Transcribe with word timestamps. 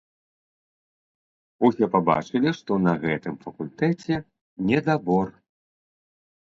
Усе 1.69 1.85
пабачылі, 1.97 2.49
што 2.61 2.79
на 2.87 2.93
гэтым 3.05 3.35
факультэце 3.47 4.13
недабор. 4.73 5.27